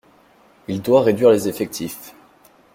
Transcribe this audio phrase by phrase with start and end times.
[0.67, 2.15] Il doit réduire les effectifs.